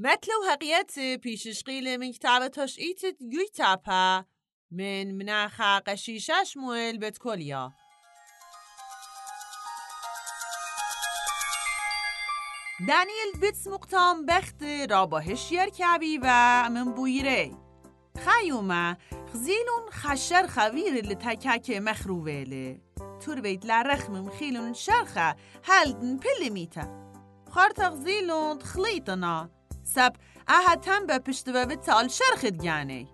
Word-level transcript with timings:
مثل 0.00 0.32
هقيت 0.50 1.22
بيشش 1.22 1.62
قيل 1.62 1.98
من 1.98 2.12
كتابة 2.12 2.46
تشقيت 2.46 3.00
تابا 3.54 4.24
من 4.70 5.18
مناخا 5.18 5.78
قشيشاش 5.78 6.56
مويل 6.56 6.98
بتكوليا 6.98 7.72
دانیل 12.88 13.40
بیتس 13.40 13.66
مقتام 13.66 14.26
بخت 14.26 14.62
را 14.90 15.06
با 15.06 15.18
هشیر 15.18 15.66
کبی 15.66 16.18
و 16.18 16.26
من 16.70 16.92
بویره 16.92 17.50
خیوما 18.18 18.96
خزیلون 19.32 19.90
خشر 19.90 20.46
خویر 20.46 20.94
لتکک 20.94 21.70
مخروویله 21.70 22.80
تور 23.20 23.40
بیت 23.40 23.66
لرخم 23.66 24.30
خیلون 24.30 24.72
شرخه 24.72 25.36
هلدن 25.64 26.18
پلی 26.18 26.50
میتا 26.50 27.12
خارت 27.50 27.88
خزیلون 27.90 28.58
خلیتنا 28.60 29.57
سب 29.94 30.12
اها 30.48 30.76
تم 30.76 31.06
به 31.06 31.18
پشت 31.18 31.48
و 31.48 31.64
تال 31.64 32.08
شرخت 32.08 32.64
گانه 32.64 33.06